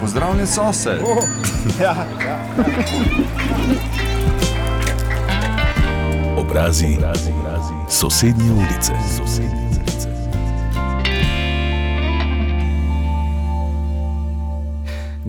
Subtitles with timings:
[0.00, 1.00] Pozdravljen sosed.
[1.04, 1.24] Oh,
[1.82, 1.94] ja,
[2.26, 2.38] ja.
[6.36, 7.74] Obrazi, obrazi, obrazi.
[7.88, 8.92] sosednje ulice.
[9.18, 9.59] Sosednje.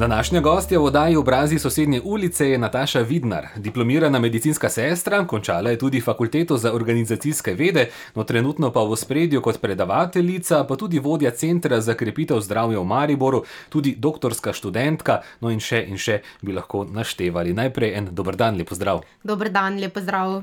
[0.02, 5.78] Današnja gostja v oddaji obrazi sosednje ulice je Nataša Vidnar, diplomirana medicinska sestra, končala je
[5.78, 11.32] tudi fakulteto za organizacijske vede, no trenutno pa v spredju kot predavateljica, pa tudi vodja
[11.32, 16.58] centra za krepitev zdravja v Mariboru, tudi doktorska študentka, no in še in še bi
[16.58, 17.54] lahko naštevali.
[17.54, 19.04] Najprej en dober dan, lepo zdrav.
[19.24, 20.42] Dober dan, lepo zdrav.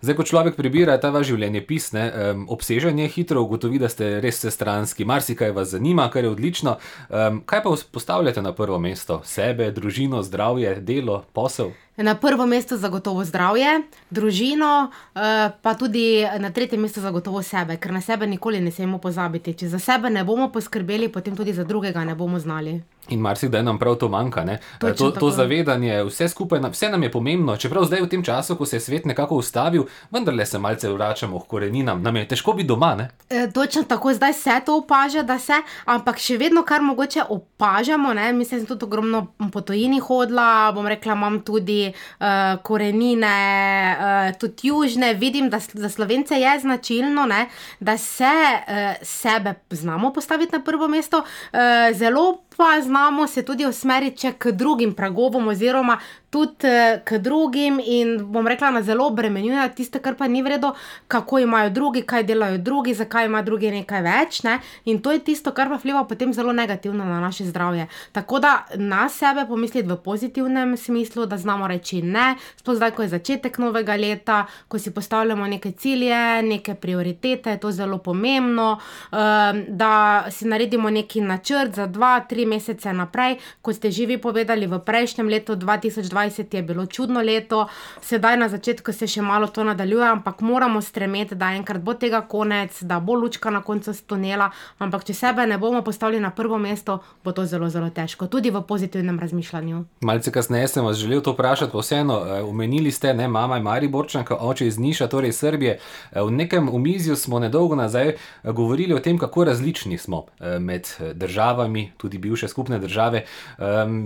[0.00, 4.42] Zdaj, ko človek prebira ta vaš življenje pisne, um, obsežanje hitro ugotovi, da ste res
[4.42, 6.76] vsestranski, marsikaj vas zanima, kar je odlično.
[7.06, 8.95] Um, kaj pa postavljate na prvo mesto?
[8.96, 11.76] Mesto, sebe, družino, zdravje, delo, posel?
[11.96, 17.92] Na prvo mesto zagotovo zdravje, družino, eh, pa tudi na tretje mesto zagotovo sebe, ker
[17.92, 19.54] na sebe nikoli ne smemo pozabiti.
[19.54, 22.82] Če za sebe ne bomo poskrbeli, potem tudi za drugega ne bomo znali.
[23.08, 24.44] In marsikdaj nam prav to manjka.
[24.78, 27.56] To, to zavedanje, vse skupaj, vse nam je pomembno.
[27.56, 31.40] Čeprav zdaj v tem času, ko se je svet nekako ustavil, vendarle se malce vračamo
[31.40, 32.02] k koreninam.
[32.02, 33.08] Nam je težko biti doma.
[33.30, 38.14] E, točno tako, zdaj se to opaža, da se, ampak še vedno, kar mogoče opažamo,
[38.14, 38.32] ne?
[38.32, 42.26] mislim, da sem tudi ogromno po tojini hodila, bom rekla, imam tudi uh,
[42.62, 45.14] korenine, uh, tudi južne.
[45.14, 47.48] Vidim, da za slovence je značilno, ne?
[47.80, 51.18] da se uh, sebe znamo postaviti na prvo mesto.
[51.18, 51.58] Uh,
[51.94, 55.98] zelo pa znamo se tudi usmeriti k drugim pragovom, oziroma
[56.30, 60.74] tudi uh, k drugim, in bom rekla, na zelo obremenjuje tiste, kar pa ni vredno,
[61.08, 64.42] kako imajo drugi, kaj delajo drugi, zakaj ima drugi nekaj več.
[64.42, 64.58] Ne?
[64.84, 67.86] In to je tisto, kar pa vpliva potem zelo negativno na naše zdravje.
[68.12, 73.06] Tako da na sebe pomisliti v pozitivnem smislu, da znamo reči ne, sploh zdaj, ko
[73.06, 78.76] je začetek novega leta, ko si postavljamo neke cilje, neke prioritete, je to zelo pomembno,
[78.76, 83.38] um, da si naredimo neki načrt za dva, tri mesece naprej.
[83.62, 87.66] Kot ste že vi povedali, v prejšnjem letu 2020 je bilo čudno leto,
[88.02, 92.20] sedaj na začetku se še malo to nadaljuje, ampak moramo stremeti, da enkrat bo tega
[92.20, 94.50] konec, da bo lučka na koncu tunela.
[94.78, 98.50] Ampak če sebe ne bomo postavili na prvo mesto, bo to zelo, zelo težko, tudi
[98.50, 99.84] v pozitivnem razmišljanju.
[100.00, 103.62] Malce kasneje sem vas želel to vprašati, pa vseeno, eh, omenili ste, ne, mama je
[103.62, 105.78] Mariborčanka, oče iz Niša, torej Srbije.
[105.78, 108.16] Eh, v nekem umizju smo nedolgo nazaj eh,
[108.52, 110.24] govorili o tem, kako različni smo
[110.60, 113.24] med državami, tudi bivše skupne države.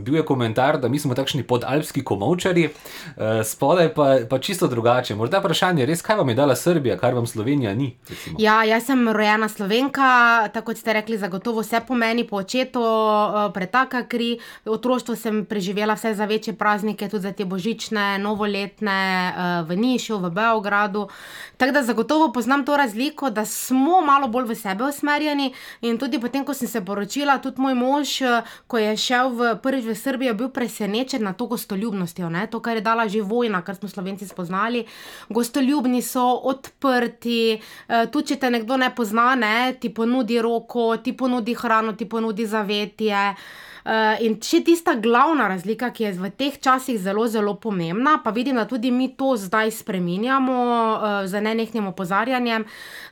[0.03, 2.69] Bil je komentar, da mi smo takšni podalpski komovčari,
[3.45, 5.15] spodaj pa, pa čisto drugače.
[5.15, 7.97] Morda vprašanje, res kaj vam je dala Srbija, kar vam Slovenija ni?
[8.09, 8.37] Recimo.
[8.39, 12.83] Ja, jaz sem rojena slovenka, tako kot ste rekli, zagotovo vse pomeni po očetu,
[13.55, 14.39] pretaka kri.
[14.65, 19.01] Otroštvo sem preživela vse za večje praznike, tudi za te božične, novoletne
[19.35, 21.09] uh, v Nišu, v Beogradu.
[21.57, 25.51] Tako da zagotovo poznam to razliko, da smo malo bolj v sebe usmerjeni.
[25.81, 28.20] In tudi potem, ko sem se poročila, tudi moj mož, uh,
[28.67, 32.47] ko je šel v prvič v Srbijo, bil presenečen nad to gostoljubnostjo, ne?
[32.47, 34.85] to, kar je dala že vojna, kar smo slovenci spoznali.
[35.29, 39.75] Gostoljubni so odprti, uh, tudi če te nekdo ne pozna, ne?
[39.81, 43.35] ti ponudi roko, ti ponudi hrano, ti ponudi zavetje.
[43.81, 48.29] Uh, in še tista glavna razlika, ki je v teh časih zelo, zelo pomembna, pa
[48.31, 52.67] vidim, da tudi mi to zdaj spremenjamo uh, z nenehnim opozarjanjem,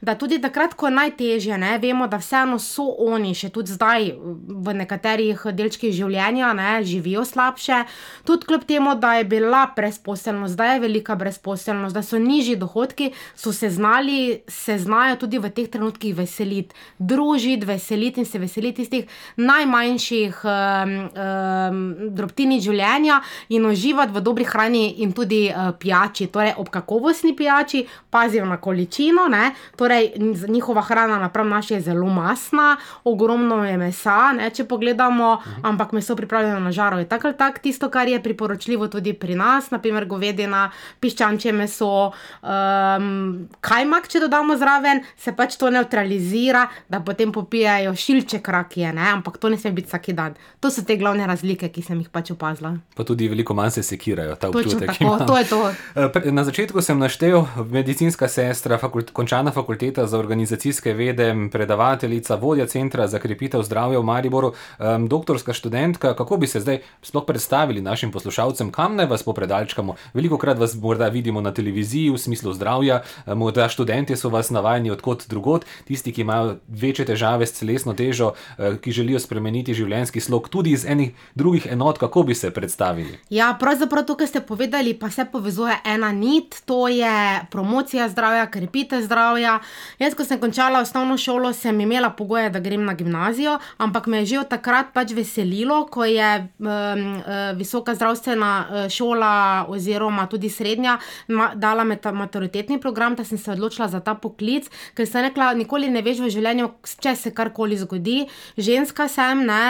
[0.04, 4.10] da tudi takrat, ko je najtežje, ne, vemo, da vseeno so oni še tudi zdaj
[4.18, 7.80] v nekaterih delčkih življenja, ne, živijo slabše,
[8.28, 13.14] tudi kljub temu, da je bila brezposelnost, da je velika brezposelnost, da so nižji dohodki,
[13.32, 18.84] so se znali, se znajo tudi v teh trenutkih veseliti, družiti, veseliti in se veseliti
[18.84, 19.08] tistih
[19.40, 20.44] najmanjših.
[20.58, 21.80] Uh, um, um,
[22.14, 23.18] drobtini življenja
[23.54, 26.28] in uživati v dobri hrani in tudi uh, pijači.
[26.32, 29.52] Torej, ob kakovostni pijači pazijo na količino, ne?
[29.76, 30.12] torej
[30.48, 34.50] njihova hrana napram naši je zelo masna, ogromno je mesa, ne?
[34.54, 35.66] če pogledamo, mhm.
[35.68, 39.34] ampak meso pripravljeno na žaru je tako ali tako tisto, kar je priporočljivo tudi pri
[39.34, 40.68] nas, naprimer govedina,
[41.00, 42.10] piščančje meso,
[42.42, 49.10] um, kajmak, če dodamo zraven, se pač to neutralizira, da potem popijajo šilček rakije, ne?
[49.12, 50.34] ampak to ne sme biti vsak dan.
[50.60, 52.72] To so te glavne razlike, ki sem jih pač opazila.
[52.98, 54.90] Pa tudi veliko manj se sekirajo, ta občutek.
[54.90, 55.58] Tako, to je to.
[55.94, 62.66] Eh, na začetku sem naštel medicinska sestra, fakult, končana fakulteta za organizacijske vede, predavateljica, vodja
[62.66, 66.16] centra za krepitev zdravja v Mariboru, um, doktorska študentka.
[66.18, 69.94] Kako bi se zdaj sploh predstavili našim poslušalcem, kam naj vas popredalčkamo?
[70.14, 74.50] Veliko krat vas morda vidimo na televiziji v smislu zdravja, eh, morda študenti so vas
[74.50, 79.74] navajeni odkot drugot, tisti, ki imajo večje težave s celesno težo, eh, ki želijo spremeniti
[79.74, 83.18] življenjski slog slog, tudi iz enih drugih enot, kako bi se predstavili?
[83.30, 88.46] Ja, pravzaprav to, kar ste povedali, pa se povezuje ena nit, to je promocija zdravja,
[88.50, 89.60] krepitev zdravja.
[89.98, 94.18] Jaz, ko sem končala osnovno šolo, sem imela pogoje, da grem na gimnazijo, ampak me
[94.18, 97.22] je že od takrat pač veselilo, ko je um,
[97.56, 100.98] visoka zdravstvena eh, šola oziroma tudi srednja
[101.28, 105.90] ma, dala maturitetni program, da sem se odločila za ta poklic, ker sem rekla, nikoli
[105.90, 106.70] ne veš v življenju,
[107.00, 108.26] če se karkoli zgodi.
[108.56, 109.64] Ženska sem, ne,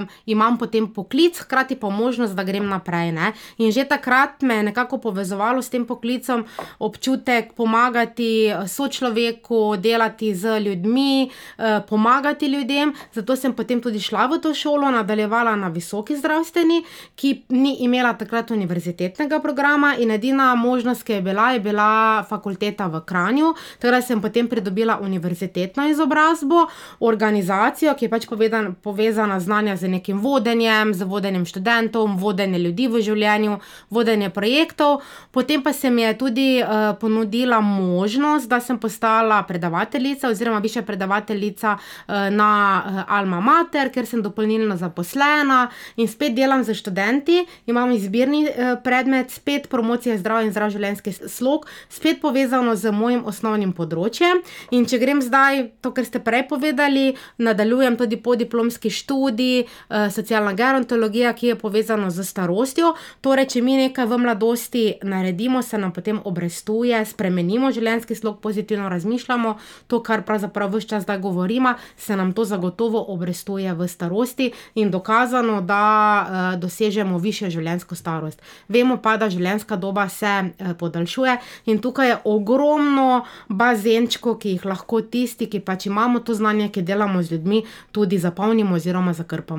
[0.00, 3.12] um, imam potem poklic, hkrati pa možnost, da grem naprej.
[3.12, 3.32] Ne.
[3.58, 6.44] In že takrat me je nekako povezovalo s tem poklicem
[6.78, 12.94] občutek pomagati sočloveku, delati z ljudmi, uh, pomagati ljudem.
[13.12, 16.82] Zato sem potem tudi šla v to šolo, nadaljevala na visoki zdravstveni,
[17.14, 22.86] ki ni imela takrat univerzitetnega programa in edina možnost, ki je bila, je bila fakulteta
[22.86, 23.54] v Kranju.
[23.80, 26.66] Torej sem potem pridobila univerzitetno izobrazbo,
[27.00, 29.40] organizacijo, ki je pač povedan, povezana
[29.72, 33.58] znanja z nekim vodenjem, z vodenjem študentov, vodenje ljudi v življenju,
[33.90, 35.02] vodenje projektov.
[35.30, 40.82] Potem pa se mi je tudi uh, ponudila možnost, da sem postala predavateljica oziroma više
[40.82, 47.46] predavateljica uh, na uh, Alma Mater, ker sem dopolnilno zaposlena in spet delam z študenti,
[47.66, 53.24] imam izbirni uh, predmet, spet promocija zdravja in zdrav življenjski slog, spet povezano z mojim
[53.24, 54.42] osnovnim področjem.
[54.70, 60.52] In če grem zdaj, to, kar ste prej povedali, nadaljujem tudi podiplomski študij, uh, socialna
[60.52, 62.94] gerontologija, ki je povezana z starostjo.
[63.20, 68.88] Torej, če mi nekaj v mladosti naredimo, se nam potem obrestuje, spremenimo življenjski slog, pozitivno
[68.88, 69.56] razmišljamo,
[69.86, 74.90] to, kar pravzaprav vse čas zdaj govorimo, se nam to zagotovo obrestuje v starosti in
[74.90, 78.42] dokazano, da uh, dosežemo višjo življenjsko starost.
[78.68, 84.66] Vemo pa, da življenjska doba se uh, podaljšuje in tukaj je ogromno bazenčkov, ki jih
[84.66, 87.62] lahko tisti, ki pač imamo to znanje, ki delamo z ljudmi,
[87.92, 89.51] tudi zapolnimo oziroma zakrpamo.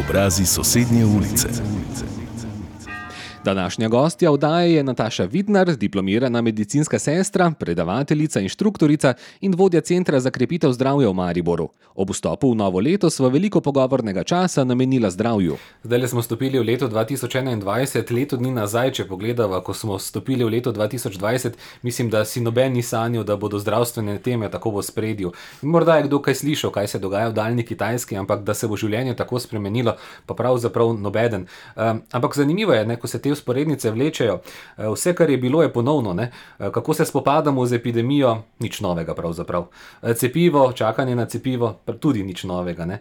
[0.00, 1.48] Obrazi sosednje ulice.
[3.44, 10.30] Današnja gostja vdaje je Nataša Vidnar, diplomirana medicinska sestra, predavateljica, inštruktorica in vodja Centra za
[10.30, 11.68] krepitev zdravja v Mariboru.
[11.94, 15.56] Ob vstopu v novo leto sva veliko pogovornega časa namenila zdravju.
[15.82, 20.48] Zdaj smo stopili v leto 2021, leto dni nazaj, če pogledava, ko smo stopili v
[20.48, 21.52] leto 2020,
[21.82, 25.32] mislim, da si noben ni sanjal, da bodo zdravstvene teme tako v spredju.
[25.62, 28.76] Morda je kdo kaj slišal, kaj se dogaja v daljni Kitajski, ampak da se bo
[28.76, 29.96] življenje tako spremenilo,
[30.26, 31.46] pa pravzaprav nobeden.
[31.76, 34.38] Um, ampak zanimivo je, ne, ko se te usporednice vlečejo.
[34.40, 36.14] Eh, vse, kar je bilo, je ponovno.
[36.14, 36.30] Ne?
[36.58, 39.66] Eh, kako se spopadamo z epidemijo, nič novega, pravzaprav.
[40.02, 42.84] Eh, cepivo, čakanje na cepivo, tudi nič novega.
[42.84, 42.98] Ne?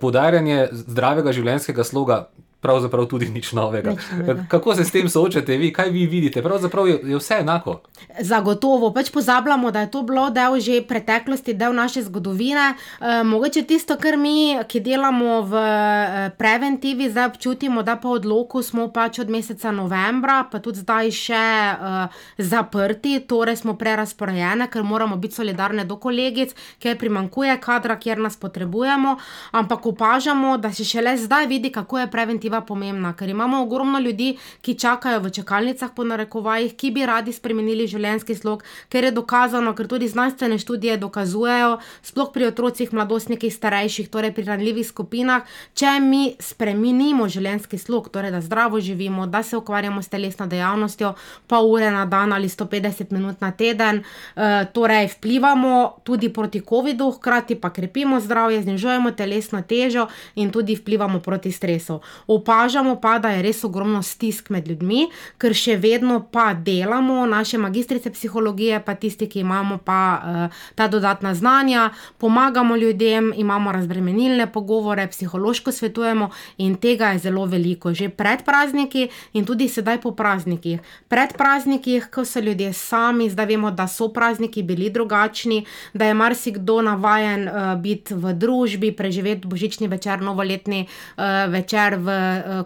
[0.00, 2.28] Podarjanje zdravega življenjskega sloga,
[2.64, 3.92] pravzaprav tudi nič novega.
[3.92, 4.46] nič novega.
[4.48, 6.42] Kako se s tem soočate vi, kaj vi vidite?
[6.42, 7.80] Pravzaprav je, je vse enako.
[8.20, 12.74] Zagotovo, pač pozabljamo, da je to bilo del že preteklosti, del naše zgodovine.
[12.74, 18.62] E, mogoče tisto, kar mi, ki delamo v eh, preventivi, zdaj občutimo, da pa odloku
[18.62, 22.06] smo pač od meseca novembra, pa tudi zdaj še e,
[22.38, 28.36] zaprti, torej smo prerasporejene, ker moramo biti solidarne do kolegic, ker primankuje kadra, kjer nas
[28.40, 29.16] potrebujemo,
[29.52, 33.98] ampak opažamo, da se šele zdaj vidi, kako je preventiva perspektiva pomembna, ker imamo ogromno
[33.98, 39.12] ljudi, ki čakajo v čakalnicah, po narekovajih, ki bi radi spremenili življenjski slog, ker je
[39.12, 45.44] dokazano, ker tudi znanstvene študije dokazujejo, sploh pri otrocih, mladostnikih, starejših, torej pri ranljivih skupinah,
[45.74, 51.14] če mi spremenimo življenjski slog, torej da zdravo živimo, da se ukvarjamo s telesno dejavnostjo,
[51.46, 57.10] pa ure na dan ali 150 minut na teden, uh, torej vplivamo tudi proti COVID-u,
[57.18, 62.00] hkrati pa krepimo zdravje, znižujemo telesno težo in tudi vplivamo proti stresu
[62.36, 65.06] opažamo pa, da je res ogromno stisk med ljudmi,
[65.38, 70.88] ker še vedno pa delamo, naše magistrice psihologije, pa tisti, ki imamo pa uh, ta
[70.88, 78.08] dodatna znanja, pomagamo ljudem, imamo razbremenilne pogovore, psihološko svetujemo in tega je zelo veliko, že
[78.08, 80.80] pred prazniki in tudi sedaj po praznikih.
[81.08, 85.64] Pred prazniki, ko so ljudje sami, zdaj vemo, da so prazniki bili drugačni,
[85.94, 92.18] da je marsikdo navajen uh, biti v družbi, preživeti božični večer, novoletni uh, večer v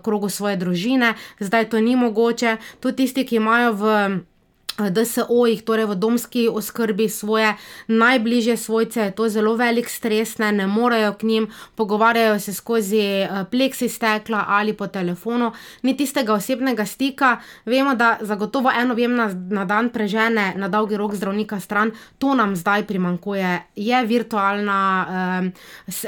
[0.03, 2.57] krogu svoje družine, zdaj to ni mogoče.
[2.81, 3.93] Tudi tisti, ki imajo v
[4.79, 7.55] DSO-jih, torej v domski oskrbi svoje
[7.87, 12.99] najbližje svojce, je to zelo velik stres, ne, ne morejo k njim, pogovarjajo se skozi
[12.99, 17.41] eh, pleksi stekla ali po telefonu, ni tistega osebnega stika.
[17.67, 22.35] Vemo, da zagotovo eno vem na, na dan prežene na dolgi rok zdravnika stran, to
[22.35, 23.63] nam zdaj primankuje.
[23.77, 25.51] Je virtualna eh,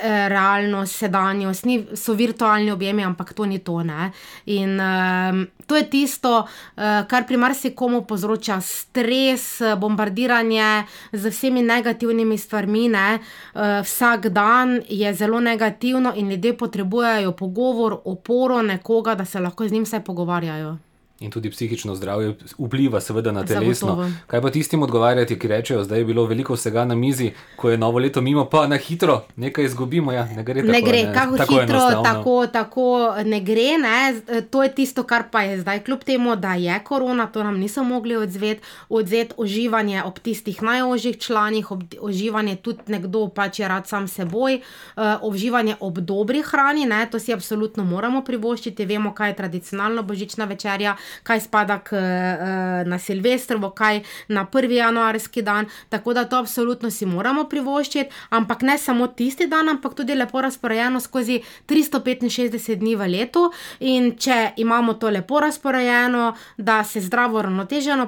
[0.03, 3.83] eh, realnost, sedanjost, ni, so virtualni objemi, ampak to ni to.
[3.83, 4.13] Ne.
[4.47, 6.47] In eh, to je tisto,
[6.77, 14.81] eh, kar pri marsikomu povzroča stres, bombardiranje z vsemi negativnimi stvarmi, ne, uh, vsak dan
[14.89, 20.05] je zelo negativno in ljudje potrebujejo pogovor, oporo nekoga, da se lahko z njim vsaj
[20.05, 20.90] pogovarjajo.
[21.21, 23.89] In tudi psihično zdravje vpliva, seveda, na telesno.
[23.89, 24.11] Zagotovo.
[24.27, 27.79] Kaj pa tistim odgovarjati, ki rečejo, da je bilo veliko vsega na mizi, ko je
[27.79, 30.13] novo leto mimo, pa na hitro nekaj izgubimo.
[30.13, 30.73] Ja, ne gre tako.
[30.73, 32.03] Ne gre, kako tako hitro, enostavno.
[32.05, 33.77] tako, tako ne gre.
[33.83, 34.21] Ne.
[34.51, 37.85] To je tisto, kar pa je zdaj, kljub temu, da je korona, to nam niso
[37.85, 43.89] mogli odzeti, odzeti uživanje ob tistih najožjih članih, ob, uživanje tudi nekdo pač je rad
[43.89, 44.61] sam seboj,
[44.97, 47.05] uh, uživanje ob dobri hrani, ne.
[47.11, 48.85] to si absolutno moramo privoščiti.
[48.85, 54.71] Vemo, kaj je tradicionalna božična večerja, kaj spada k, uh, na Silvestrovo, kaj na 1.
[54.71, 55.67] januarski dan.
[55.89, 60.41] Tako da to absolutno si moramo privoščiti, ampak ne samo tisti dan, ampak tudi lepo
[60.41, 63.51] razporejeno skozi 365 dni v letu.
[63.81, 68.07] In če imamo to lepo razporejeno, da se zdravo, ravnoteženo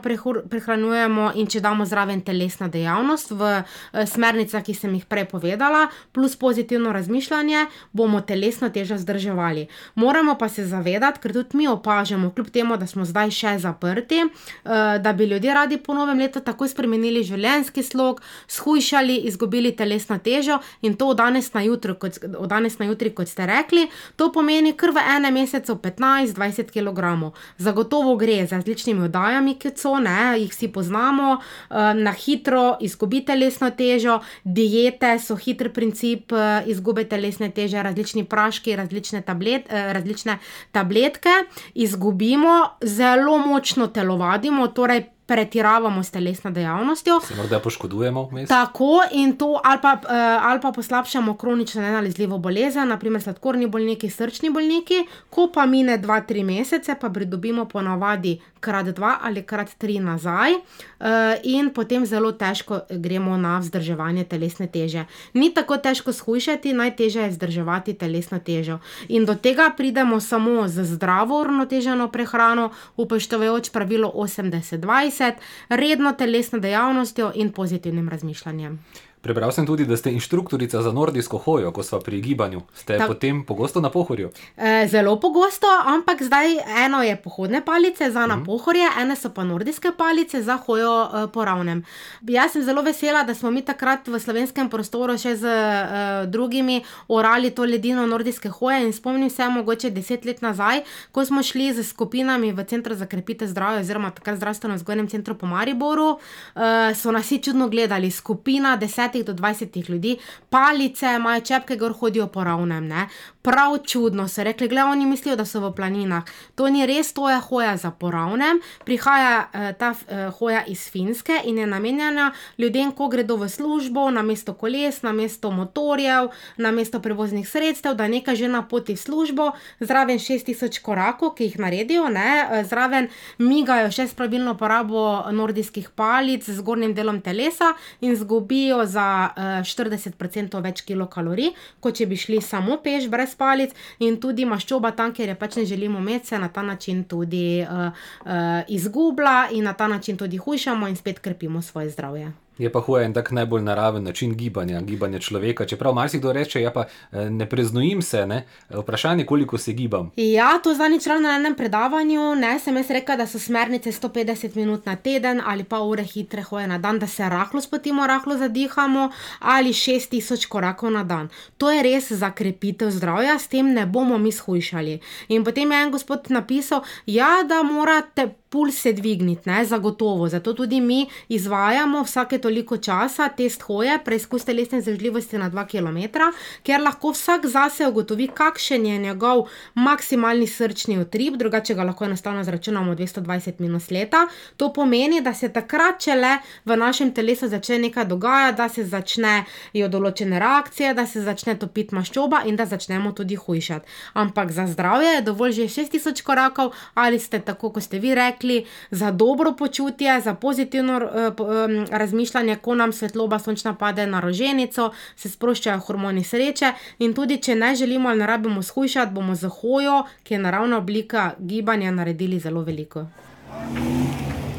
[0.48, 5.86] prehranjujemo, in če damo zraven telesna dejavnost v eh, smernicah, ki sem jih prej povedala,
[6.12, 9.66] plus pozitivno razmišljanje, bomo telesno težo vzdrževali.
[9.94, 14.22] Moramo pa se zavedati, ker tudi mi opažamo, kljub temu, da smo zdaj še zaprti,
[14.22, 20.18] eh, da bi ljudje radi po novem letu takoj spremenili življenjski slog, shujšali, izgubili telesno
[20.18, 23.88] težo in to od danes na jutro, kot, od danes na jutri, kot ste rekli.
[24.16, 27.32] To pomeni kar v enem mesecu 15-20 kg.
[27.58, 33.22] Zagotovo gre z različnimi oddajami, ki so, ne, jih vsi poznamo, eh, na hitro izgubi
[33.24, 39.92] telesno težo, diete so hiter princip eh, izgube telesne teže, različni praški, različne, tablet, eh,
[39.92, 40.38] različne
[40.72, 41.34] tabletke.
[41.74, 47.20] Izgubimo, zelo močno telovadimo, torej pretiravamo s telesno dejavnostjo.
[47.20, 48.48] Se morda poškodujemo vmes.
[48.48, 54.10] Tako in to, ali pa, uh, ali pa poslabšamo kronično nenalezljivo bolezen, naprimer sladkorni bolniki,
[54.10, 60.00] srčni bolniki, ko pa mine 2-3 mesece, pa pridobimo ponavadi krat 2 ali krat 3
[60.00, 61.06] nazaj, uh,
[61.42, 65.06] in potem zelo težko gremo na vzdrževanje telesne teže.
[65.34, 68.78] Ni tako težko shujšati, najtežje je vzdrževati telesno težo.
[69.08, 75.21] In do tega pridemo samo z zdravo, uravnoteženo prehrano, upoštevajoč pravilo 80-20,
[75.68, 78.78] redno telesno dejavnostjo in pozitivnim razmišljanjem.
[79.22, 82.60] Prebral sem tudi, da ste inštruktorica za nordijsko hojo, ko smo pri gibanju.
[82.74, 83.08] Ste Tak.
[83.08, 84.30] potem pogosto na pohorju.
[84.56, 86.46] E, zelo pogosto, ampak zdaj
[86.86, 91.26] eno je pohodne palice za na pohorje, ene so pa nordijske palice za hojo e,
[91.32, 91.84] po ravnem.
[92.22, 96.82] Jaz sem zelo vesela, da smo mi takrat v slovenskem prostoru še z e, drugimi
[97.08, 101.72] orali to ledino nordijske hoje in spomnim se mogoče deset let nazaj, ko smo šli
[101.72, 106.94] z skupinami v Centru za krepitev zdravja oziroma takrat zdravstveno vzgojnem centru po Mariboru, e,
[106.94, 108.76] so nas vsi čudno gledali, skupina
[109.12, 110.16] desetih do dvajsetih ljudi,
[110.50, 112.86] palice, imajo čepke, gor hodijo po ravnem.
[112.88, 113.08] Ne?
[113.42, 116.22] Prav čudno so rekli, gledaj, oni mislijo, da so v planinah.
[116.54, 118.60] To ni res, to je hoja za poravnem.
[118.84, 124.10] Prihaja eh, ta eh, hoja iz Finske in je namenjena ljudem, ko gredo v službo,
[124.10, 128.94] na mesto koles, na mesto motorjev, na mesto prevoznih sredstev, da nekaj že na poti
[128.94, 134.54] v službo, zraven 6000 korakov, ki jih naredijo, ne, eh, zraven migajo še s pravilno
[134.54, 141.98] porabo nordijskih palic z zgornjim delom telesa in zgubijo za eh, 40% več kilokalorij, kot
[141.98, 145.64] če bi šli samo peš brez palic, in tudi maščoba tam, ker je pač ne
[145.64, 147.90] želimo imeti, se na ta način tudi uh,
[148.24, 148.32] uh,
[148.68, 152.32] izgublja in na ta način tudi hujšamo in spet krepimo svoje zdravje.
[152.58, 155.66] Je pa hoja en tak najbolj naraven način gibanja, gibanja človeka.
[155.66, 158.44] Čeprav marsikdo reče, ja pa eh, ne preznojim se, ne?
[158.70, 160.10] vprašanje, koliko se gibam.
[160.16, 164.56] Ja, to zadnjič ravno na enem predavanju, ne, sem jaz rekla, da so smernice 150
[164.56, 168.36] minut na teden ali pa ure hitre hoje na dan, da se rahlo spotimo, rahlo
[168.36, 171.28] zadihamo ali 6000 korakov na dan.
[171.58, 175.00] To je res za krepitev zdravja, s tem ne bomo mi shujšali.
[175.28, 180.28] In potem je en gospod napisal, ja, da morate puls se dvigniti, ne, zagotovo.
[180.28, 186.20] Zato tudi mi izvajamo vsake toliko časa test hoje, preizkus telesne zdržljivosti na 2 km,
[186.62, 192.44] ker lahko vsak zase ugotovi, kakšen je njegov maksimalni srčni utrip, drugače ga lahko enostavno
[192.44, 194.26] zračunamo 220 minus leta.
[194.56, 199.88] To pomeni, da se takrat šele v našem telesu začne nekaj dogajati, da se začnejo
[199.88, 203.88] določene reakcije, da se začne topiti maščoba in da začnemo tudi hujšati.
[204.12, 208.41] Ampak za zdravje je dovolj že 6000 korakov ali ste tako, kot ste vi rekli,
[208.90, 215.28] za dobro počutje, za pozitivno um, razmišljanje, ko nam svetloba sončna pade na roženico, se
[215.28, 220.04] sproščajo hormoni sreče in tudi, če ne želimo ali ne rabimo shujšati, bomo za hojo,
[220.22, 223.06] ki je naravna oblika gibanja, naredili zelo veliko.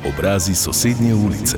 [0.05, 1.57] Obrazi sosednje ulice.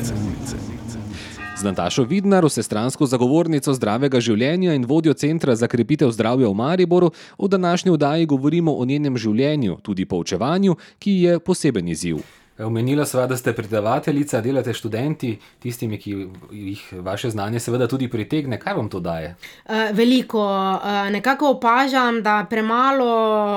[1.55, 7.13] Z Natašo Vidnar, vsestransko zagovornico zdravega življenja in vodjo Centra za krepitev zdravja v Mariboru,
[7.39, 12.19] v današnji oddaji govorimo o njenem življenju, tudi poučevanju, ki je poseben izziv.
[12.59, 16.15] Omenila sva, da ste predavateljica, delate študenti, tistimi, ki
[16.51, 18.59] jih vaše znanje seveda tudi pritegne.
[18.59, 19.35] Kaj vam to daje?
[19.65, 20.39] Uh, veliko.
[20.39, 23.11] Uh, nekako opažam, da premalo,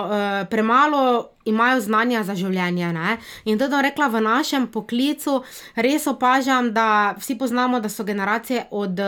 [0.04, 2.92] uh, premalo imajo znanja za življenje.
[2.92, 3.16] Ne?
[3.44, 5.38] In tudi, da rekla v našem poklicu,
[5.76, 9.00] res opažam, da vsi poznamo, da so generacije od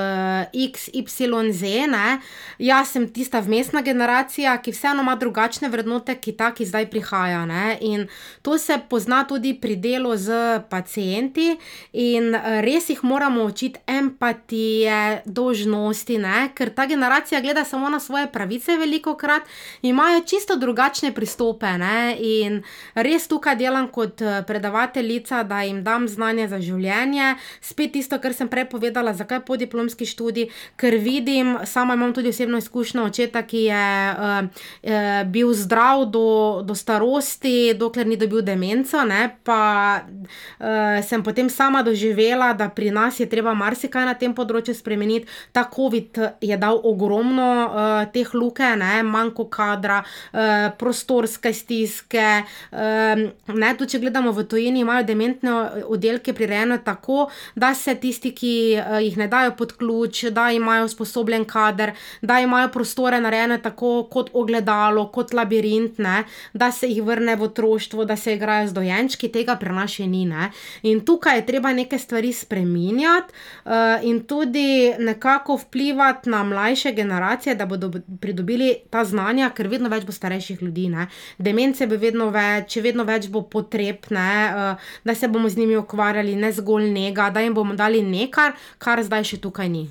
[0.55, 1.73] X, Y, Z.
[1.91, 2.21] Ne?
[2.59, 7.45] Jaz sem tista vmesna generacija, ki vseeno ima drugačne vrednote, ki ta, ki zdaj prihaja.
[7.49, 7.77] Ne?
[7.81, 8.07] In
[8.43, 11.57] to se pozna tudi pri delu z pacijenti,
[11.93, 12.35] in
[12.65, 16.49] res jih moramo učiti empatije, dožnosti, ne?
[16.55, 19.43] ker ta generacija gleda samo na svoje pravice, veliko krat
[19.83, 21.67] imajo čisto drugačne pristope.
[21.79, 22.17] Ne?
[22.19, 22.63] In
[22.95, 27.35] res tukaj delam kot eh, predavateljica, da jim dam znanje za življenje.
[27.61, 32.33] Spet tisto, kar sem prej povedala, zakaj po diplomski študiji, ker vidim, sama imam tudi
[32.33, 34.61] osebno izkušnjo očeta, ki je uh,
[35.31, 39.05] bil zdrav do, do starosti, dokler ni dobil demenco.
[39.09, 39.37] Ne?
[39.45, 39.61] Pa
[40.01, 45.29] uh, sem potem sama doživela, da pri nas je treba marsikaj na tem področju spremeniti.
[45.53, 48.67] Ta COVID je dal ogromno uh, teh luke,
[49.05, 52.29] manjko kadra, uh, prostorske stiske.
[52.71, 55.57] Um, ne, tudi, če gledamo v tujini, imajo dementne
[55.91, 60.89] oddelke prirejene tako, da se tisti, ki uh, jih ne dajo pod ključ, da imajo
[60.91, 67.03] usposobljen kader, da imajo prostore narejene tako kot ogledalo, kot labirint, ne, da se jih
[67.07, 70.25] vrne v otroštvo, da se igrajo z dojenčki, tega pri nas še ni.
[70.29, 70.51] Ne.
[70.89, 77.55] In tukaj je treba neke stvari spremenjati uh, in tudi nekako vplivati na mlajše generacije,
[77.55, 80.89] da bodo pridobili ta znanja, ker vedno več bo starejših ljudi.
[80.93, 81.09] Ne.
[81.39, 85.77] Demence bi vedno več, vedno več bo potreb, ne, uh, da se bomo z njimi
[85.81, 89.89] ukvarjali, ne zgolj njega, da jim bomo dali nekaj, kar zdaj še tukaj ni.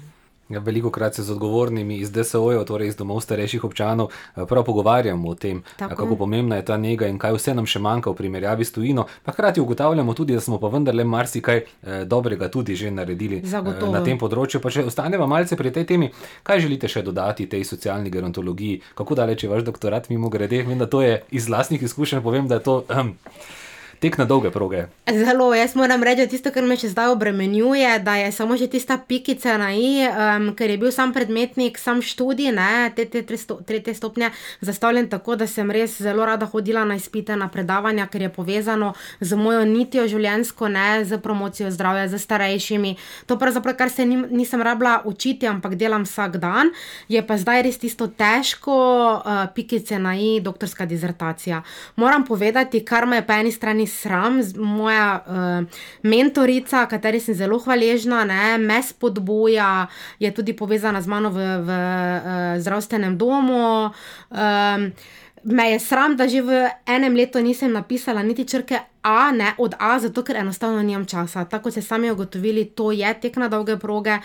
[0.49, 5.29] Veliko krat se z odgovornimi iz DSO-jev, torej iz domov starejših občanov, eh, prav pogovarjamo
[5.29, 5.95] o tem, Tako.
[5.95, 9.05] kako pomembna je ta njega in kaj vse nam še manjka v primerjavi s tujino.
[9.23, 13.91] Pa hkrati ugotavljamo tudi, da smo pa vendarle marsikaj eh, dobrega tudi že naredili Zagotovo.
[13.91, 14.59] na tem področju.
[14.59, 16.11] Pa če ostaneva malce pri tej temi,
[16.43, 20.77] kaj želite še dodati tej socialni gerontologiji, kako daleč je vaš doktorat, mimo grede, vem,
[20.77, 22.83] da to je iz vlastnih izkušenj, povem, da je to.
[22.89, 23.13] Um,
[23.99, 24.85] tek na dolge proge.
[25.09, 28.95] Zelo, jaz moram reči, tisto, kar me še zdaj obremenjuje, da je samo že tista
[28.97, 33.59] pikica na i, um, ker je bil sam predmetnik, sam študij, ne, te, te, sto,
[33.65, 34.31] tretje stopnje,
[34.61, 38.93] zastavljen tako, da sem res zelo rada hodila na izpite, na predavanja, ker je povezano
[39.19, 42.95] z mojo nitijo življenjsko, ne z promocijo zdravja, z starejšimi.
[43.27, 46.71] To pravzaprav, kar se nim, nisem rabila učiti, ampak delam vsak dan,
[47.11, 48.79] je pa zdaj res tisto težko
[49.19, 51.63] uh, pikice na i, doktorska dizertacija.
[51.99, 57.59] Moram povedati, kar me je po eni strani sram, moja uh, mentorica, kateri sem zelo
[57.59, 59.87] hvaležna, ne, me spodbuja,
[60.19, 63.89] je tudi povezana z mano v, v uh, zdravstvenem domu.
[64.29, 64.91] Um,
[65.43, 69.75] me je sram, da že v enem letu nisem napisala niti črke A, ne od
[69.79, 71.45] A, zato ker enostavno nimam časa.
[71.45, 74.17] Tako se sami ugotovili, to je tek na dolge proge.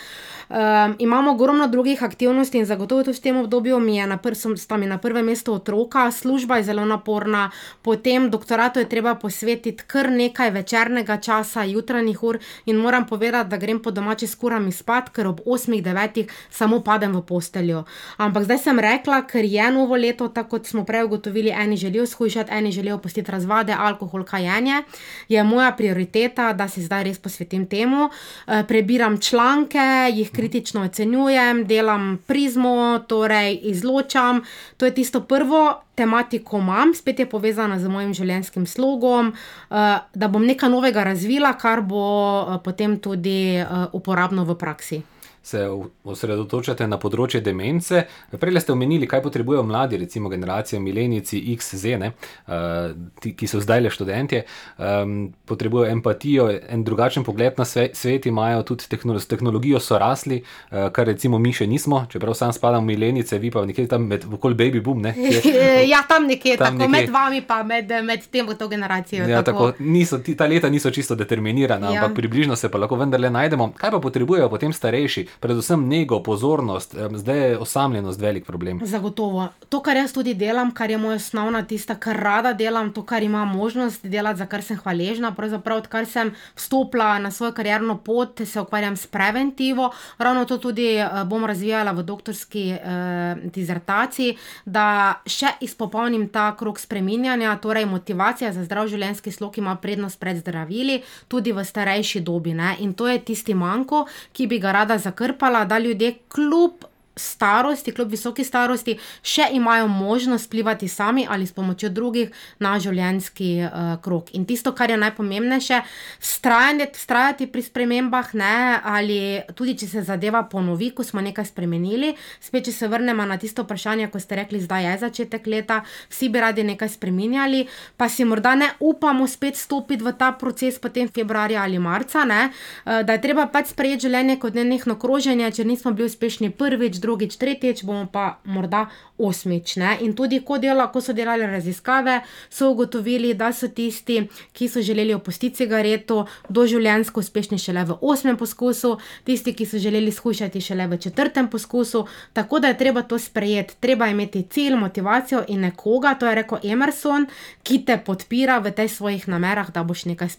[0.48, 4.34] Um, imamo ogromno drugih aktivnosti in zagotovo tudi v tem obdobju mi je na, pr
[4.78, 7.50] mi na prvem mestu otroka, služba je zelo naporna,
[7.82, 13.56] potem doktoratu je treba posvetiti kar nekaj večernega časa, jutranjih ur in moram povedati, da
[13.56, 17.84] grem po domači s kurami spat, ker ob 8-9 samo padem v posteljo.
[18.16, 22.06] Ampak zdaj sem rekla, ker je novo leto, tako kot smo prej ugotovili, eni želijo
[22.06, 24.84] skušati, eni želijo postiti razvade, alkohol, kajenje življenje,
[25.28, 28.10] je moja prioriteta, da se zdaj res posvetim temu.
[28.46, 34.42] Eh, prebiram članke, jih kritično ocenjujem, delam prizmo, torej izločam.
[34.76, 35.80] To je tisto prvo.
[35.94, 39.32] Tematiko imam, spet je povezana z mojim življenjskim slogom,
[39.70, 45.13] eh, da bom nekaj novega razvila, kar bo eh, potem tudi uporabno v praksi
[45.44, 45.60] se
[46.08, 48.04] osredotočate na področje demence.
[48.40, 52.10] Prej ste omenili, kaj potrebujejo mladi, recimo generacija milenici XZ, ne,
[52.48, 54.40] uh, ti, ki so zdaj le študenti.
[54.78, 60.00] Um, potrebujejo empatijo, en drugačen pogled na svet, svet imajo tudi tehnolo s tehnologijo, so
[60.00, 63.86] rasli, uh, kar recimo mi še nismo, čeprav sam spadam v milenice, vi pa nekje
[63.92, 65.04] tam med okoli baby boom.
[65.04, 65.12] Ne,
[65.92, 66.92] ja, tam nekje, tam tako nekje.
[66.96, 69.28] med vami, pa med, med tem, to generacijo.
[69.28, 69.74] Ja, tako.
[69.74, 72.00] Tako, niso, ta leta niso čisto determinirana, ja.
[72.00, 73.74] ampak približno se pa lahko vendarle najdemo.
[73.76, 75.26] Kaj pa potrebujejo potem starejši?
[75.40, 78.80] Predvsem nego, pozornost, zdaj je osamljenost velik problem.
[78.84, 79.48] Zagotovo.
[79.68, 83.22] To, kar jaz tudi delam, kar je moja osnovna tista, kar rada delam, to, kar
[83.22, 85.32] imam možnost delati, za kar sem hvaležna.
[85.34, 89.90] Pravzaprav, odkar sem vstopila na svojo karjerno pot, se ukvarjam s preventivo.
[90.18, 96.78] Ravno to tudi eh, bom razvijala v doktorski eh, dizertaciji, da še izpopolnim ta krok
[96.80, 102.54] spreminjanja, torej motivacija za zdrav življenjski slog ima prednost pred zdravili, tudi v starejši dobi.
[102.54, 102.76] Ne?
[102.80, 105.23] In to je tisti manjko, ki bi ga rada zakrpala,
[105.64, 106.84] da ljudje kljub
[107.16, 113.50] starosti, kljub visoki starosti, še imajo možnost vplivati sami ali s pomočjo drugih na življenjski
[113.62, 114.32] uh, krok.
[114.34, 115.80] In tisto, kar je najpomembnejše,
[116.20, 119.18] vztrajati pri spremembah, ne, ali
[119.54, 122.14] tudi če se zadeva ponovi, ko smo nekaj spremenili.
[122.42, 126.28] Spet, če se vrnemo na tisto vprašanje, ko ste rekli, zdaj je začetek leta, vsi
[126.28, 127.64] bi radi nekaj spremenjali,
[127.96, 132.50] pa si morda ne upamo spet stopiti v ta proces potem februarja ali marca, ne,
[132.50, 137.03] uh, da je treba pač sprejeti življenje kot nenehno kroženje, če nismo bili uspešni prvič,
[137.04, 138.86] drugič, tretjič, bomo pa morda
[139.18, 139.76] osmič.
[139.76, 139.98] Ne?
[140.06, 144.24] In tudi, ko, dela, ko so delali raziskave, so ugotovili, da so tisti,
[144.56, 150.12] ki so želeli opustiti cigareto, doživljenjsko uspešni šele v osmem poskusu, tisti, ki so želeli
[150.12, 152.06] skušati šele v četrtem poskusu.
[152.32, 153.76] Tako da je treba to sprejeti.
[153.80, 157.28] Treba imeti cilj, motivacijo in nekoga, to je rekel Emerson,
[157.62, 160.32] ki te podpira v teh svojih namerah, da boš nekaj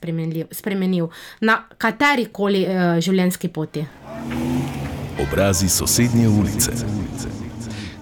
[0.51, 1.10] spremenil
[1.41, 3.86] na kateri koli uh, življenjski poti.
[5.21, 6.71] Obrazi sosednje ulice.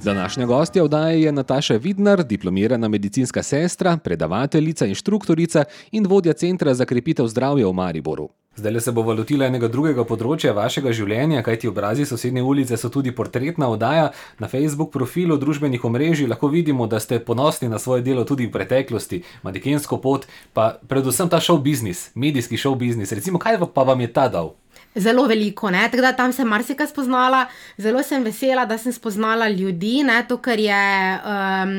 [0.03, 6.85] Današnja gostja vdaje je Nataša Vidnar, diplomirana medicinska sestra, predavateljica, inštruktorica in vodja Centra za
[6.85, 8.29] krepitev zdravja v Mariboru.
[8.55, 13.11] Zdaj se bo valutila enega drugega področja vašega življenja, kajti obrazi sosednje ulice so tudi
[13.11, 14.09] portretna oddaja.
[14.39, 18.53] Na Facebook profilu družbenih omrežij lahko vidimo, da ste ponosni na svoje delo tudi v
[18.57, 23.13] preteklosti, manekensko pot, pa predvsem ta šov biznis, medijski šov biznis.
[23.13, 24.55] Recimo, kaj pa vam je ta dal?
[24.95, 25.87] Zelo veliko, ne?
[25.89, 27.47] tako da tam sem marsikaj spoznala,
[27.81, 30.19] zelo sem vesela, da sem spoznala ljudi, ne?
[30.29, 30.81] to, kar je
[31.17, 31.71] um,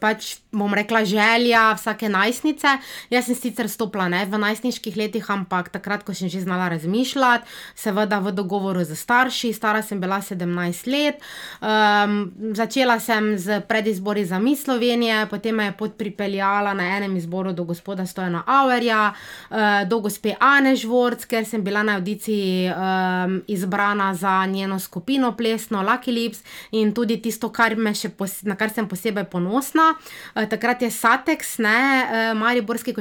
[0.00, 2.76] pač, bom rekla, želja vsake najstnice.
[3.10, 7.50] Jaz sem sicer stopila ne, v najstniških letih, ampak takrat, ko sem že znala razmišljati,
[7.74, 11.18] seveda v dogovoru z starši, stara sem bila 17 let.
[11.58, 17.16] Um, začela sem z predizbori za mi Slovenije, potem me je pot pripeljala na enem
[17.16, 22.43] izboru do gospoda Stojana Auerja, uh, do gospe Ane Žvorc, ker sem bila na audiciji
[22.68, 26.38] um, izbrana za njeno skupino plesno, Lucky Lips
[26.70, 27.76] in tudi tisto, kar
[28.16, 29.94] pos, na kar sem posebej ponosna.
[30.34, 32.94] Uh, takrat je Satex, ne, uh, Mariborski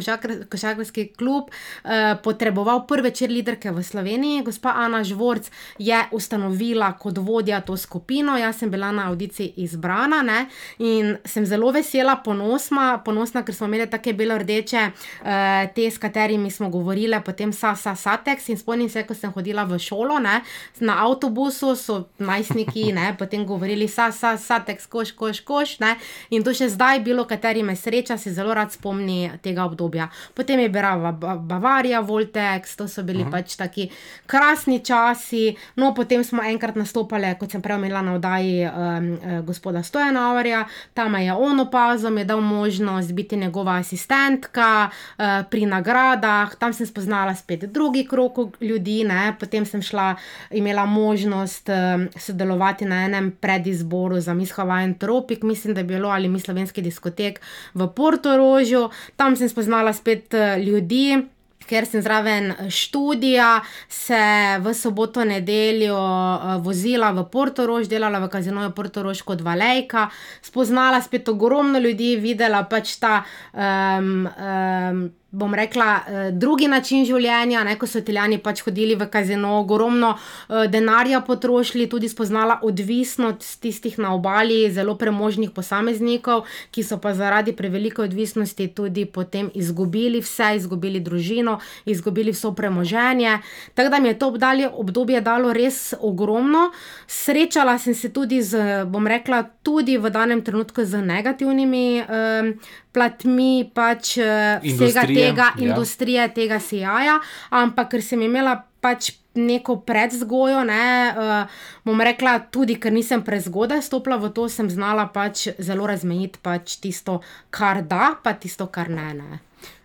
[0.49, 1.89] košarkarski klub, uh,
[2.23, 4.43] potreboval prve črliderke v Sloveniji.
[4.43, 10.21] Gospa Ana Žvorc je ustanovila kot vodja to skupino, jaz sem bila na audiciji izbrana
[10.21, 10.45] ne,
[10.79, 16.51] in sem zelo vesela, ponosna, ponosna ker smo imeli take belo-rdeče, uh, te, s katerimi
[16.51, 20.41] smo govorili, potem sa, sa, Satex in spomnim se, ko sem hodila v šolo, ne,
[20.79, 25.77] na avtobusu so najstniki, ne, potem govorili, sa, sa, sa, tek, koš, koš, koš.
[25.83, 25.95] Ne,
[26.29, 30.09] in to še zdaj, bilo kateri me sreča, se zelo rad spomni tega obdobja.
[30.33, 33.31] Potem je bila Bavarija, Voltex, to so bili uh -huh.
[33.31, 33.89] pač taki
[34.25, 35.55] krasni časi.
[35.75, 41.15] No, potem smo enkrat nastopali, kot sem prej omenila na oddaji um, gospoda Stojanovarja, tam
[41.15, 46.87] je on opazil, mi je dal možnost biti njegova asistentka uh, pri nagradah, tam sem
[46.87, 49.03] spoznala spet drugi krok ljudi.
[49.03, 50.15] Ne, potem sem šla,
[50.51, 56.09] imela možnost uh, sodelovati na enem predizboru za Miss Hawaii Tropik, mislim, da je bilo
[56.09, 57.41] ali mi slovenski diskotek
[57.73, 58.89] v Portorožju.
[59.15, 61.23] Tam sem spoznala spet uh, ljudi.
[61.63, 64.19] Ker sem zraven študija, se
[64.59, 70.09] v soboto, nedeljo uh, vozila v Portorož, delala v kazinoju Portorož kot valejka,
[70.43, 73.23] spoznala spet ogromno ljudi, videla pač ta.
[73.55, 79.07] Um, um, bom rekla, eh, drugi način življenja, ne, ko so italijani pač hodili v
[79.09, 86.83] kazino, ogromno eh, denarja potrošili, tudi spoznala odvisnost tistih na obali, zelo premožnih posameznikov, ki
[86.85, 93.39] so pa zaradi prevelike odvisnosti tudi potem izgubili vse, izgubili družino, izgubili vso premoženje.
[93.73, 96.69] Tako da mi je to obdalje, obdobje dalo res ogromno.
[97.07, 102.03] Srečala sem se tudi z, bom rekla, tudi v danem trenutku z negativnimi.
[102.05, 102.53] Um,
[102.93, 105.65] platmi pač uh, vsega tega, ja.
[105.65, 112.77] industrije, tega sijaja, ampak ker sem imela pač neko predzgojo, ne, uh, bom rekla, tudi
[112.81, 118.13] ker nisem prezgodaj stopila v to, sem znala pač zelo razmejiti pač tisto, kar da,
[118.21, 119.09] pa tisto, kar ne.
[119.17, 119.41] ne.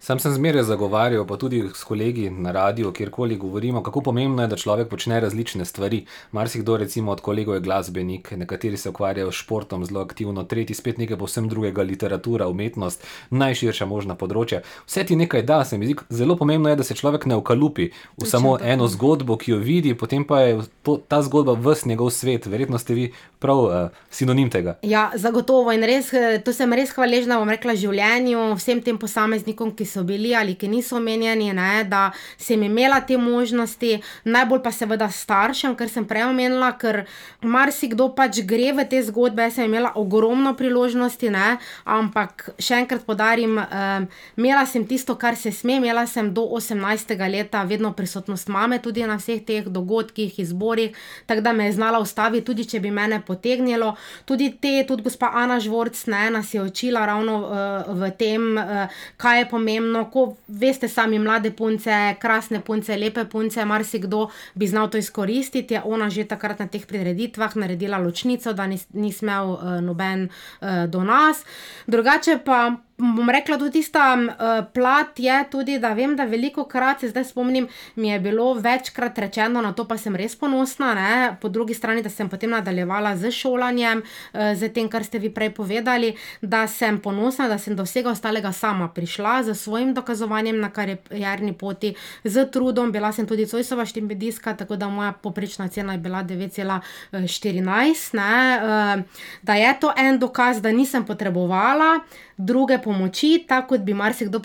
[0.09, 4.49] Sam sem zmeraj zagovarjal, pa tudi s kolegi na radiju, kjerkoli govorimo, kako pomembno je,
[4.49, 6.07] da človek počne različne stvari.
[6.33, 10.99] Marsikdo, recimo od kolegov, je glasbenik, nekateri se ukvarjajo s športom zelo aktivno, tretji spet
[10.99, 14.63] nekaj povsem drugega, literatura, umetnost, najširša možna področja.
[14.87, 17.91] Vse ti nekaj da, se mi zdi, zelo pomembno je, da se človek ne ukalupi
[18.17, 20.57] v samo eno zgodbo, ki jo vidi, potem pa je
[20.89, 22.49] to, ta zgodba vs njegov svet.
[22.49, 23.07] Verjetno ste vi
[23.45, 23.77] prav uh,
[24.11, 24.79] sinonim tega.
[24.83, 29.77] Ja, zagotovo in res, eh, to sem res hvaležna, bom rekla, življenju, vsem tem posameznikom,
[29.77, 34.63] ki so so bili ali ki niso omenjeni, ne, da sem imela te možnosti, najbolj
[34.63, 37.03] pa seveda staršem, ker sem prej omenila, ker
[37.43, 39.49] marsikdo pač gre v te zgodbe.
[39.49, 44.09] Jaz sem imela ogromno priložnosti, ne, ampak še enkrat podarim, um,
[44.39, 47.17] imela sem tisto, kar se sme, imela sem do 18.
[47.29, 50.95] leta vedno prisotnost mame, tudi na vseh teh dogodkih, izborih,
[51.27, 53.95] tako da me je znala ustaviti, tudi če bi mene potegnilo.
[54.29, 59.03] Tudi te, tudi gospa Ana Žvorc, ne, nas je učila ravno uh, v tem, uh,
[59.19, 59.78] kaj je pomembno.
[60.13, 65.75] Ko veste, sami mlade punce, krasne punce, lepe punce, marsikdo bi znal to izkoristiti.
[65.75, 70.29] Je ona že takrat na teh prireditvah naredila ločnico, da ni, ni smel uh, noben
[70.29, 71.45] uh, do nas.
[71.87, 77.01] Drugače pa bom rekla, tudi tista uh, plat je tudi, da vem, da veliko krat
[77.01, 81.37] se zdaj spomnim, mi je bilo večkrat rečeno, na to pa sem res ponosna, ne?
[81.41, 85.31] po drugi strani, da sem potem nadaljevala z šolanjem, uh, z tem, kar ste vi
[85.31, 90.59] prej povedali, da sem ponosna, da sem do vsega ostalega sama prišla z svojim dokazovanjem
[90.61, 95.93] na karjerni poti, z trudom, bila sem tudi Cojsova štimbedijska, tako da moja poprečna cena
[95.93, 99.03] je bila 9,14, uh,
[99.43, 102.01] da je to en dokaz, da nisem potrebovala
[102.39, 104.39] druge pomoči, tako kot bi marsikdo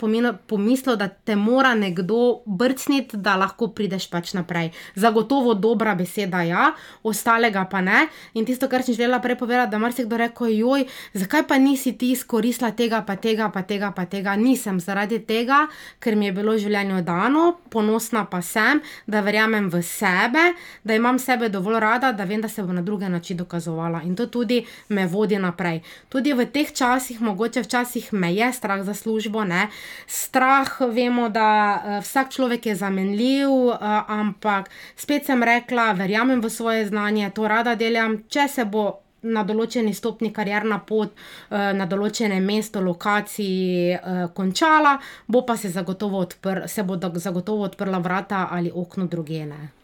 [0.46, 4.72] pomislil, da te mora nekdo brcniti, da lahko prideš pač naprej.
[4.94, 8.08] Zagotovo dobra beseda, ja, ostalega pa ne.
[8.34, 12.72] In tisto, kar sem želela prepovedati, da marsikdo reko, joj, zakaj pa nisi ti izkoristila
[12.74, 14.34] tega, pa tega, pa tega, pa tega.
[14.36, 15.66] Nisem zaradi tega,
[16.02, 20.50] ker mi je bilo življenje dano, ponosna pa sem, da verjamem v sebe,
[20.84, 24.02] da imam sebe dovolj rada, da vem, da se bo na druge načine dokazovala.
[24.02, 25.80] In to tudi me vodi naprej.
[26.10, 29.44] Tudi v teh časih, mogoče včasih včasih me je strah za službo.
[29.44, 29.68] Ne?
[30.06, 33.76] Strah, vemo, da uh, vsak človek je zamenljiv, uh,
[34.08, 38.24] ampak spet sem rekla, verjamem v svoje znanje, to rada delam.
[38.28, 44.00] Če se bo na določeni stopni karjerna pot, uh, na določene mesto, lokaciji
[44.34, 49.83] končala, bo pa se zagotovo, odpr se bo zagotovo odprla vrata ali okno drugene.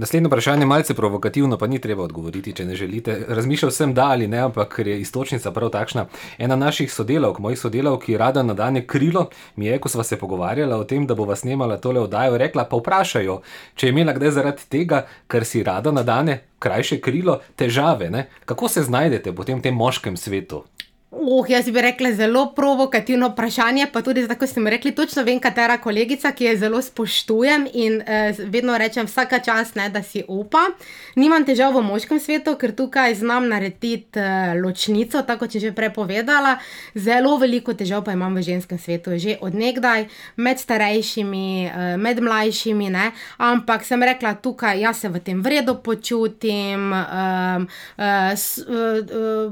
[0.00, 3.18] Naslednje vprašanje je malce provokativno, pa ni treba odgovoriti, če ne želite.
[3.28, 6.06] Razmišljal sem, da ali ne, ampak ker je istočnica prav takšna.
[6.38, 10.78] Ena naših sodelavk, mojih sodelavk, ki rada nadane krilo, mi je, ko sva se pogovarjala
[10.80, 13.42] o tem, da bova snemala tole oddajo, rekla: pa vprašajo,
[13.76, 18.08] če je imela kdaj zaradi tega, ker si rada nadane krajše krilo, težave.
[18.10, 18.30] Ne?
[18.44, 20.64] Kako se znajdete potem v tem moškem svetu?
[21.10, 25.40] Uh, jaz bi rekla zelo provokativno vprašanje, pa tudi tako ste mi rekli, točno vem,
[25.40, 30.22] katera kolegica, ki jo zelo spoštujem in eh, vedno rečem, vsaka čas ne, da si
[30.28, 30.58] upa.
[31.16, 35.72] Nimam težav v moškem svetu, ker tukaj znam narediti eh, ločnico, tako kot sem že
[35.74, 36.58] prej povedala.
[36.94, 42.90] Zelo veliko težav pa imam v ženskem svetu, že odnegdaj, med starejšimi, eh, med mlajšimi,
[42.90, 43.10] ne.
[43.38, 46.92] ampak sem rekla, tukaj jaz se v tem vredu počutim.
[46.94, 47.66] Eh,
[47.98, 49.50] eh, s, eh, eh,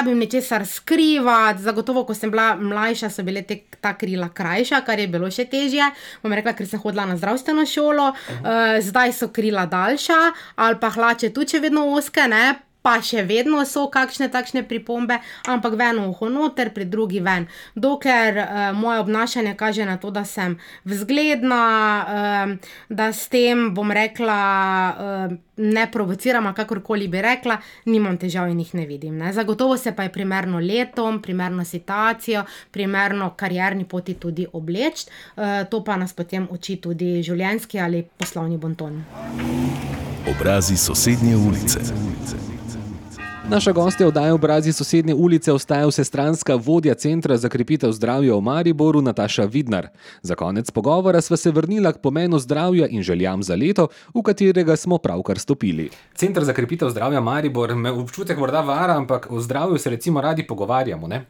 [0.00, 5.00] rabim ničesar skrivati, zagotovo, ko sem bila mlajša, so bile te, ta krila krajša, kar
[5.00, 5.90] je bilo še težje.
[6.22, 10.20] Bom rekla, ker sem hodila na zdravstveno šolo, uh, zdaj so krila daljša,
[10.56, 15.20] ali pa hlače tudi če vedno oske, ne pa še vedno so kakšne takšne pripombe,
[15.48, 17.46] ampak v eno uho noter, pri drugi ven.
[17.76, 20.56] Dokler uh, moje obnašanje kaže na to, da sem
[20.88, 21.62] vzgledna,
[22.00, 24.40] uh, da s tem bom rekla,
[25.28, 27.60] uh, ne provociram, kakorkoli bi rekla,
[27.92, 29.18] nimam težav in jih ne vidim.
[29.20, 29.32] Ne.
[29.36, 35.04] Zagotovo se pa je primerno letom, primerno situacijo, primerno karjerni poti tudi obleč,
[35.36, 39.02] uh, to pa nas potem uči tudi življenjski ali poslovni bonton.
[40.28, 41.80] Obrazi sosednje ulice.
[43.48, 49.00] Naša gostja oddaje obrazi sosednje ulice ostaja vsestranska vodja Centra za krepitev zdravja v Mariboru
[49.00, 49.88] Nataša Vidnar.
[50.22, 54.76] Za konec pogovora sva se vrnila k pomenu zdravja in željam za leto, v katerega
[54.76, 55.90] smo pravkar stopili.
[56.14, 60.46] Centr za krepitev zdravja Maribor me občutek morda vara, ampak o zdravju se recimo radi
[60.46, 61.08] pogovarjamo.
[61.08, 61.24] Ne?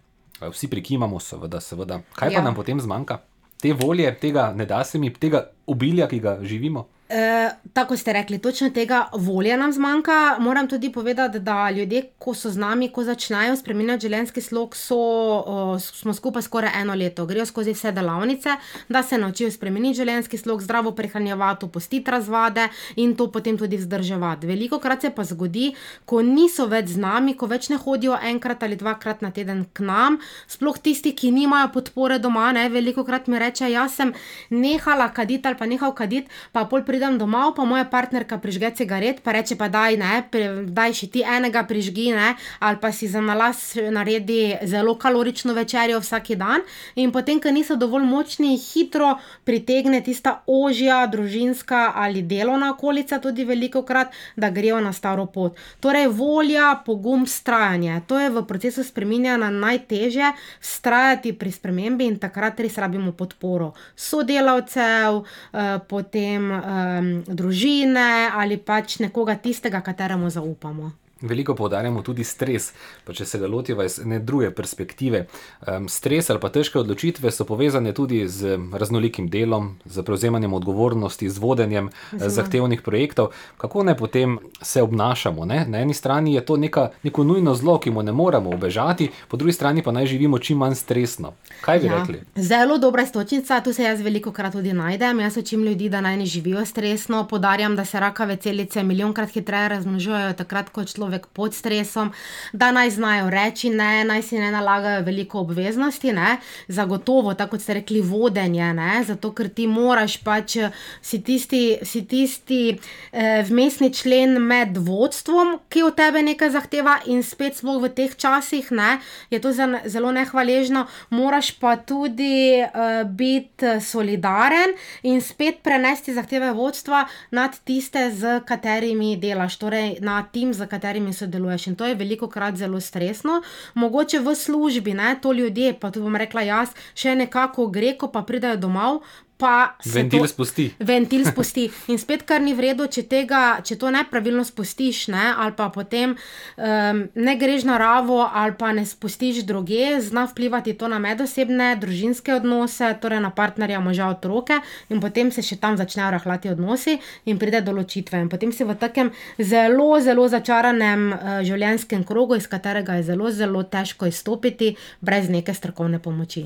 [0.51, 2.01] Vsi prikimamo, seveda, seveda.
[2.15, 2.43] Kaj pa ja.
[2.43, 3.19] nam potem zmanjka?
[3.61, 6.89] Te volje, tega ne da se mi, tega obilja, ki ga živimo.
[7.11, 10.37] E, tako ste rekli, točno tega volje nam zmanjka.
[10.39, 14.97] Moram tudi povedati, da ljudje, ko so z nami, ko začnejo spremenjati življenjski slog, so,
[14.97, 17.27] o, smo skupaj skoraj eno leto.
[17.27, 18.55] Grejo skozi vse delavnice,
[18.89, 24.47] da se naučijo spremeniti življenjski slog, zdravo prehranjevati, opustiti razvade in to potem tudi vzdrževati.
[24.47, 25.73] Veliko krat se pa zgodi,
[26.07, 29.83] ko niso več z nami, ko več ne hodijo enkrat ali dvakrat na teden k
[29.83, 32.53] nam, sploh tisti, ki nimajo podpore doma.
[32.55, 34.15] Ne, veliko krat mi reče, jaz sem
[34.55, 38.77] nehala kaditi ali pa nehal kaditi, pa pol pridem pridem domov, pa moja partnerka prižge
[38.77, 40.21] cigaret, pa reče: pa daj, ne,
[40.69, 46.03] daj še ti enega prižgi, ne, ali pa si za nalas naredi zelo kalorično večerjo
[46.05, 46.61] vsak dan.
[47.01, 49.15] In potem, ker niso dovolj močni, hitro
[49.49, 55.57] pritegne tista ožja, družinska ali delovna okolica, tudi veliko krat, da grejo na staro pot.
[55.81, 58.03] Torej, volja, pogum, strajanje.
[58.13, 65.23] To je v procesu spreminjanja najtežje, vztrajati pri spremembi in takrat res rabimo podporo sodelavcev,
[65.25, 66.90] eh, potem eh,
[67.27, 70.93] družine ali pač nekoga tistega, kateremu zaupamo.
[71.21, 72.73] Veliko poudarjamo tudi stres,
[73.05, 75.27] pa če se ga lotiva iz ene druge perspektive.
[75.67, 81.29] Um, stres ali pa težke odločitve so povezane tudi z raznolikim delom, z prevzemanjem odgovornosti,
[81.29, 83.35] z vodenjem eh, zahtevnih projektov.
[83.61, 85.45] Kako naj potem se obnašamo?
[85.45, 85.65] Ne?
[85.69, 89.37] Na eni strani je to neka, neko nujno zlo, ki mu ne moremo obežati, po
[89.37, 91.35] drugi strani pa naj živimo čim manj stresno.
[91.61, 91.99] Kaj bi ja.
[91.99, 92.23] rekli?
[92.35, 95.21] Zelo dobra istočnica, tu se jaz veliko krat tudi najdem.
[95.21, 97.27] Jaz učim ljudi, da naj ne živijo stresno.
[97.29, 102.13] Podarjam, da se rakave celice milijonkrat hitreje razmnožujejo takrat, ko je človek pod stresom,
[102.53, 106.13] da naj znajo reči ne, naj si ne nalagajo veliko obveznosti.
[106.13, 106.39] Ne.
[106.69, 110.57] Zagotovo, tako kot ste rekli, vodenje, ne, zato ker ti moraš pač
[111.03, 112.79] si tisti, si tisti
[113.13, 118.15] eh, vmesni člen med vodstvom, ki od tebe nekaj zahteva, in spet smo v teh
[118.15, 126.15] časih, ne, je to zelo nehvaležno, moraš pa tudi uh, biti solidaren in spet prenesti
[126.15, 130.67] zahteve vodstva nad tiste, z katerimi delaš, torej na tim, z
[131.01, 131.67] katerimi sodeluješ.
[131.67, 133.43] In to je veliko krat zelo stresno.
[133.75, 138.09] Mogoče v službi, ne, to ljudje, pa tu bom rekla jaz, še nekako gre, ko
[138.09, 139.03] pa pridejo domov.
[139.41, 140.67] Pa se Ventil to- spusti.
[140.79, 141.65] Ventil spusti.
[141.89, 145.71] In spet, kar ni v redu, če, tega, če to nepravilno spustiš, ne, ali pa
[145.71, 150.99] potem um, ne greš na ravo, ali pa ne spustiš druge, zna vplivati to na
[150.99, 156.53] medosebne, družinske odnose, torej na partnerja, moža, otroke, in potem se še tam začnejo rahlati
[156.53, 158.21] odnosi in pride do ločitve.
[158.21, 163.33] In potem si v takem zelo, zelo začaranem uh, življenjskem krogu, iz katerega je zelo,
[163.33, 166.45] zelo težko izstopiti brez neke strokovne pomoči.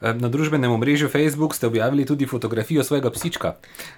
[0.00, 3.54] Na družbenem omrežju Facebook ste objavili tudi fotografijo svojega psička.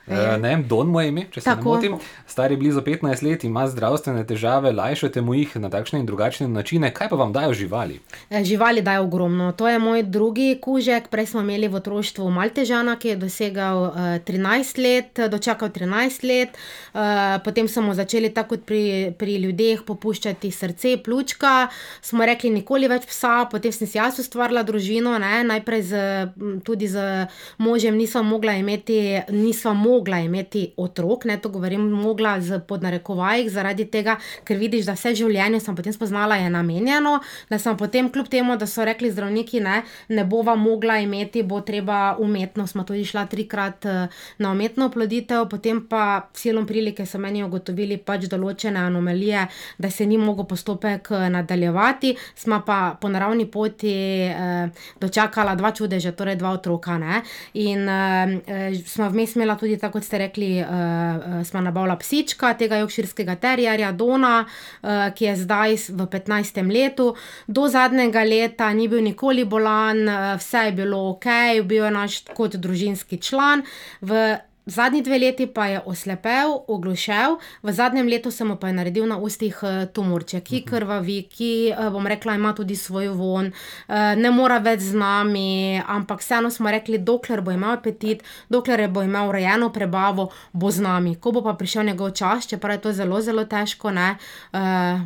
[0.06, 0.36] Ja.
[0.36, 1.74] Ne, Don mu je ime, če se ne Tako.
[1.74, 1.96] motim.
[2.26, 6.46] Star je blizu 15 let, ima zdravstvene težave, lajšate mu jih na takšne in drugačne
[6.48, 6.92] načine.
[6.94, 7.98] Kaj pa vam dajo živali?
[8.30, 9.52] Eh, Živali dajo ogromno.
[9.52, 11.08] To je moj drugi kužek.
[11.08, 16.54] Prej smo imeli v otroštvu Maltežana, ki je dosegal uh, 13 let, dočakal 13 let.
[16.94, 21.68] Uh, potem smo začeli tako kot pri, pri ljudeh popuščati srce, pljučka.
[22.02, 25.42] Smo rekli, nikoli več psa, potem sem si jaz ustvarila družino, ne?
[25.44, 26.28] najprej z,
[26.64, 27.26] tudi z
[27.58, 28.98] možem nisva mogla imeti,
[29.32, 34.96] nisva mogla imeti otrok, ne to govorim, mogla z podnarekovajih, zaradi tega, ker vidiš, da
[34.96, 37.18] vse življenje sem potem spoznala je namenjeno,
[37.50, 41.60] da sem potem kljub temu, da so rekli zdravniki, ne, ne bova mogla imeti, bo
[41.60, 47.18] treba umetno, smo tudi šla trikrat eh, na umetno oploditev, potem pa silom prilike so
[47.18, 49.46] meni ugotovili pač določene anomalije,
[49.78, 53.94] da se ni mogel postopek eh, nadaljevati, smo pa po naravni poti
[54.28, 56.98] eh, dočakala dva čudeža, torej dva otroka.
[56.98, 57.22] Ne?
[57.62, 61.96] In eh, eh, smo vmes imela tudi, tako kot ste rekli, eh, eh, smo nabavila
[62.00, 66.66] psička, tega jokširskega terjarja, Dona, eh, ki je zdaj v 15.
[66.72, 67.12] letu.
[67.46, 71.26] Do zadnjega leta ni bil nikoli bolan, eh, vse je bilo ok,
[71.64, 73.62] bil je naš kot družinski član.
[74.00, 74.38] V
[74.68, 79.06] Zadnji dve leti pa je oslepel, oglušel, v zadnjem letu se mu pa je naredil
[79.06, 84.16] na ustih eh, tumorček, ki krvavi, ki, eh, bom rekla, ima tudi svoj von, eh,
[84.16, 89.02] ne mora več z nami, ampak vseeno smo rekli, dokler bo imel apetit, dokler bo
[89.02, 91.14] imel urejeno prebavo, bo z nami.
[91.16, 94.18] Ko bo pa prišel njegov čas, čeprav je to zelo, zelo težko, ne,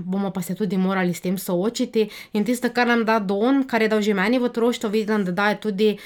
[0.04, 2.08] bomo pa se tudi morali s tem soočiti.
[2.32, 5.32] In tisto, kar nam da Don, kar je dal že meni v otroštvu, vidim, da
[5.32, 5.96] daje tudi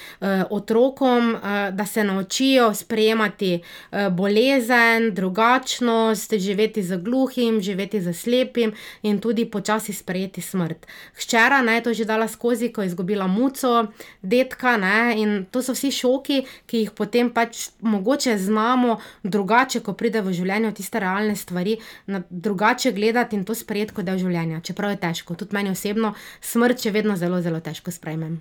[0.51, 1.37] otrokom,
[1.73, 9.46] da se naučijo sprejemati eh, bolezen, drugačnost, živeti z gluhim, živeti z slepim in tudi
[9.50, 10.87] počasi sprejeti smrt.
[11.14, 13.87] Hčera ne, je to že dala skozi, ko je izgubila muco,
[14.22, 19.92] detka ne, in to so vsi šoki, ki jih potem pač mogoče znamo drugače, ko
[19.92, 24.61] pride v življenje tiste realne stvari, na drugače gledati in to sprejeti kot del življenja.
[24.64, 28.40] Čeprav je težko, tudi meni osebno smrt še vedno zelo, zelo težko sprejmem.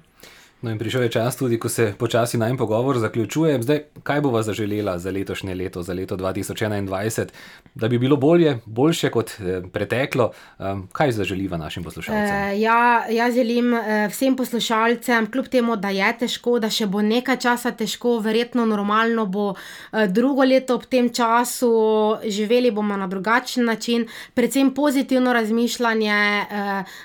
[0.61, 3.61] No in prišel je čas tudi, ko se počasi najmanj pogovor zaključuje.
[3.61, 7.25] Zdaj, kaj bova zaželela za letošnje leto, za leto 2021,
[7.75, 10.31] da bi bilo bolje, boljše kot eh, preteklo?
[10.59, 12.35] Um, kaj zaželiva našim poslušalcem?
[12.35, 17.01] Eh, ja, jaz želim eh, vsem poslušalcem, kljub temu, da je težko, da še bo
[17.01, 19.53] nekaj časa težko, verjetno normalno bo
[20.07, 21.71] drugo leto ob tem času,
[22.23, 26.15] živeli bomo na drugačen način, predvsem pozitivno razmišljanje,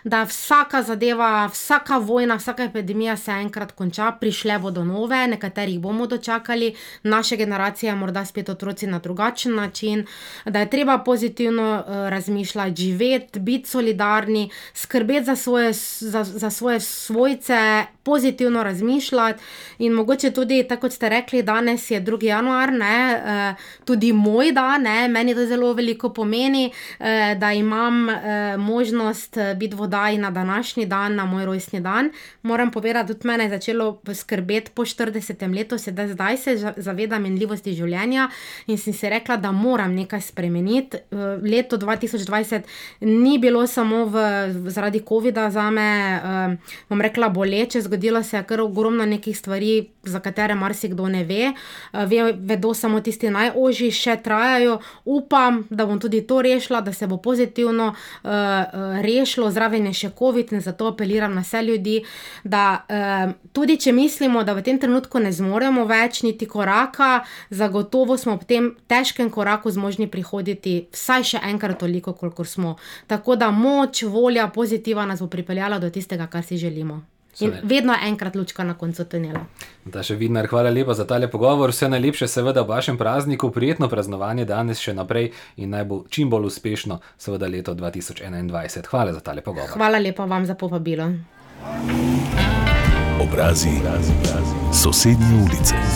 [0.04, 6.07] da vsaka zadeva, vsaka vojna, vsaka epidemija se enkrat konča, prišle bodo nove, nekaterih bomo
[6.07, 10.07] dočakali, naše generacije, morda spet otroci na drugačen način,
[10.44, 16.81] da je treba pozitivno uh, razmišljati, živeti, biti solidarni, skrbeti za svoje, za, za svoje
[16.81, 19.42] svojce, pozitivno razmišljati
[19.79, 22.24] in mogoče tudi, tako kot ste rekli, danes je 2.
[22.24, 27.07] januar, ne, uh, tudi moj dan, ne, meni to zelo veliko pomeni, uh,
[27.38, 28.14] da imam uh,
[28.59, 32.11] možnost biti vodaji na današnji dan, na moj rojstni dan.
[32.42, 37.74] Moram povedati, tudi mene je začelo skrbeti po 40 letu, sedaj zdaj se zavedam minljivosti
[37.76, 38.28] življenja
[38.66, 41.03] in sem si rekla, da moram nekaj spremeniti.
[41.43, 42.68] Leto 2020
[43.07, 44.24] ni bilo samo v,
[44.70, 45.91] zaradi COVID-a za me,
[46.91, 51.53] bom rekla, boleče, zgodilo se je kar ogromno nekih stvari, za katere marsikdo ne ve.
[51.93, 54.78] ve vedo samo tisti najožji, še trajajo.
[55.05, 58.31] Upam, da bom tudi to rešila, da se bo pozitivno uh,
[59.05, 62.01] rešilo, zraven je še COVID in zato apeliram na vse ljudi,
[62.45, 63.20] da uh,
[63.53, 68.49] tudi če mislimo, da v tem trenutku ne zmoremo več niti koraka, zagotovo smo v
[68.49, 72.77] tem težkem koraku zmožni prihoditi vsaj še enkrat toliko, kolikor smo.
[73.07, 77.03] Tako da moč, volja, pozitiva nas bo pripeljala do tistega, kar si želimo.
[77.41, 79.45] In vedno je enkrat lučka na koncu tunela.
[79.85, 81.71] Da še vidno, hvala lepa za tale pogovor.
[81.73, 86.31] Vse najlepše, seveda, v vašem prazniku, prijetno praznovanje danes še naprej in naj bo čim
[86.31, 88.91] bolj uspešno, seveda, leto 2021.
[88.91, 89.71] Hvala za tale pogovor.
[89.79, 91.12] Hvala lepa vam za povabilo.
[91.61, 92.70] Obrazi, obrazi,
[93.23, 93.71] obrazi.
[94.73, 95.75] sosednje ulice.
[95.75, 95.89] Sosednje.